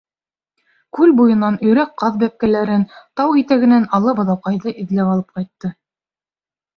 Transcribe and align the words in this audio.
Күл 0.99 1.11
буйынан 1.17 1.57
өйрәк-ҡаҙ 1.67 2.15
бәпкәләрен, 2.23 2.85
тау 3.21 3.35
итәгенән 3.41 3.85
ала 3.99 4.15
быҙауҡайҙы 4.21 4.73
эҙләп 4.85 5.13
алып 5.13 5.37
ҡайтты. 5.39 5.71